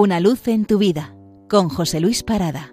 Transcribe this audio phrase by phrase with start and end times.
[0.00, 1.12] Una luz en tu vida
[1.48, 2.72] con José Luis Parada.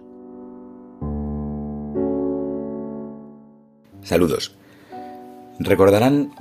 [4.03, 4.55] Saludos.
[5.58, 6.35] Recordarán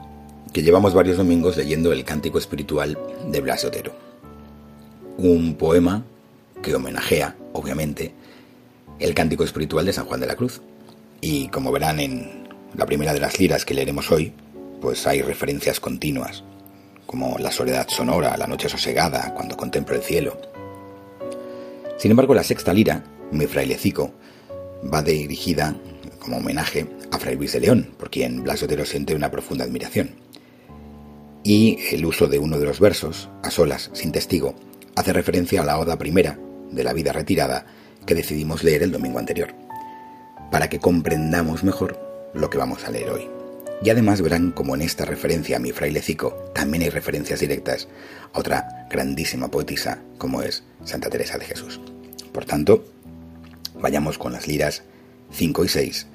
[0.53, 2.98] que llevamos varios domingos leyendo el Cántico Espiritual
[3.30, 3.93] de Blas Otero.
[5.16, 6.05] Un poema
[6.62, 8.12] que homenajea, obviamente,
[8.98, 10.61] el Cántico Espiritual de San Juan de la Cruz.
[11.23, 12.46] Y como verán en
[12.77, 14.35] la primera de las liras que leeremos hoy,
[14.82, 16.45] pues hay referencias continuas,
[17.07, 20.52] como la soledad sonora, la noche sosegada, cuando contemplo el cielo.
[21.97, 24.12] Sin embargo, la sexta lira, mi frailecico,
[24.93, 25.77] va dirigida
[26.19, 30.25] como homenaje a Fray Luis de León, por quien Blas Otero siente una profunda admiración
[31.45, 34.57] y el uso de uno de los versos, a solas, sin testigo,
[34.97, 36.38] hace referencia a la oda primera
[36.71, 37.66] de la vida retirada
[38.07, 39.55] que decidimos leer el domingo anterior,
[40.51, 42.01] para que comprendamos mejor
[42.33, 43.29] lo que vamos a leer hoy.
[43.83, 47.88] Y además verán como en esta referencia a mi frailecico también hay referencias directas
[48.33, 51.80] a otra grandísima poetisa como es Santa Teresa de Jesús.
[52.35, 52.85] Por tanto,
[53.80, 54.82] vayamos con las liras
[55.30, 56.07] 5 y 6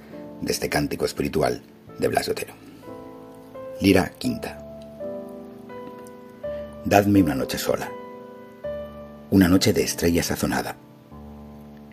[0.42, 1.62] de este cántico espiritual
[1.98, 2.53] de Blas Otero.
[3.80, 4.66] Lira quinta
[6.84, 7.90] dadme una noche sola,
[9.30, 10.75] una noche de estrella sazonada,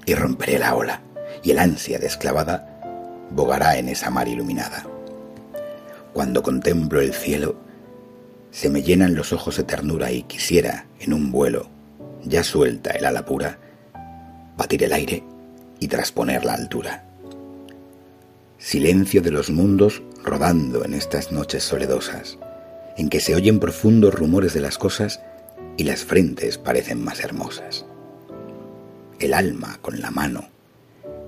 [0.05, 1.03] y romperé la ola,
[1.43, 2.81] y el ansia desclavada
[3.31, 4.87] bogará en esa mar iluminada.
[6.13, 7.57] Cuando contemplo el cielo,
[8.51, 11.69] se me llenan los ojos de ternura y quisiera, en un vuelo,
[12.25, 13.59] ya suelta el ala pura,
[14.57, 15.23] batir el aire
[15.81, 17.05] y trasponer la altura.
[18.59, 22.39] Silencio de los mundos rodando en estas noches soledosas
[22.97, 25.21] en que se oyen profundos rumores de las cosas
[25.77, 27.85] y las frentes parecen más hermosas.
[29.19, 30.49] El alma, con la mano,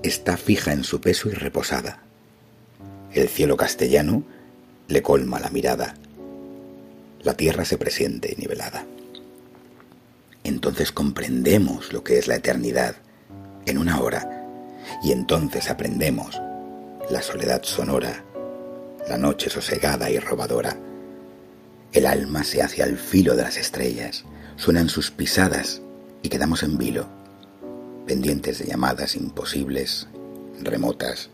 [0.03, 2.01] está fija en su peso y reposada.
[3.13, 4.23] El cielo castellano
[4.87, 5.95] le colma la mirada.
[7.21, 8.85] La tierra se presiente nivelada.
[10.43, 12.95] Entonces comprendemos lo que es la eternidad
[13.69, 14.47] en una hora
[15.03, 16.41] y entonces aprendemos
[17.09, 18.23] la soledad sonora,
[19.07, 20.75] la noche sosegada y robadora
[21.91, 24.23] el alma se hace al filo de las estrellas,
[24.57, 25.81] suenan sus pisadas
[26.21, 27.07] y quedamos en vilo,
[28.05, 30.07] pendientes de llamadas imposibles,
[30.61, 31.29] remotas,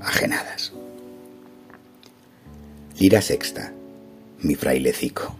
[0.00, 0.72] ajenadas.
[3.00, 3.72] Lira sexta,
[4.42, 5.34] mi frailecico.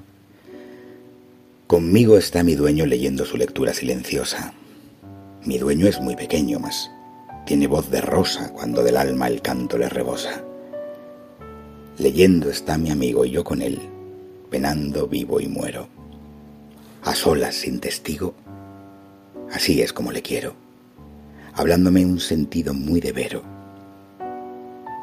[1.69, 4.53] Conmigo está mi dueño leyendo su lectura silenciosa.
[5.47, 6.91] Mi dueño es muy pequeño, mas
[7.45, 10.43] tiene voz de rosa cuando del alma el canto le rebosa.
[11.99, 13.81] Leyendo está mi amigo y yo con él,
[14.51, 15.87] penando vivo y muero.
[17.05, 18.35] A solas, sin testigo,
[19.53, 20.55] así es como le quiero,
[21.55, 23.43] hablándome un sentido muy de vero.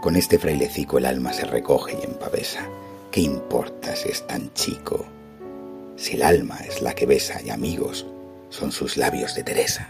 [0.02, 2.68] Con este frailecico el alma se recoge y empavesa.
[3.12, 5.06] ¿Qué importa si es tan chico?
[5.96, 8.06] Si el alma es la que besa y amigos
[8.50, 9.90] son sus labios de Teresa.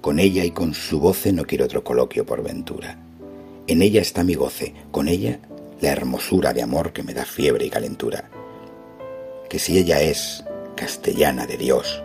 [0.00, 2.98] Con ella y con su voce no quiero otro coloquio por ventura.
[3.66, 5.40] En ella está mi goce, con ella
[5.80, 8.30] la hermosura de amor que me da fiebre y calentura.
[9.48, 10.44] Que si ella es
[10.76, 12.02] castellana de Dios,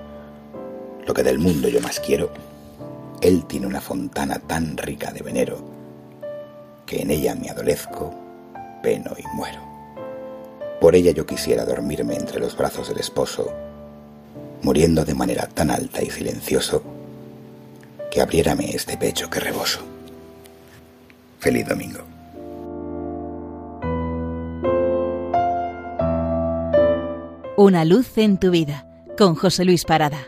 [1.05, 2.31] lo que del mundo yo más quiero,
[3.21, 5.57] Él tiene una fontana tan rica de venero,
[6.85, 8.13] que en ella me adolezco,
[8.81, 9.61] peno y muero.
[10.81, 13.53] Por ella yo quisiera dormirme entre los brazos del esposo,
[14.61, 16.83] muriendo de manera tan alta y silencioso,
[18.13, 19.79] que abriérame este pecho que reboso.
[21.39, 22.01] Feliz domingo.
[27.57, 28.85] Una luz en tu vida
[29.17, 30.27] con José Luis Parada.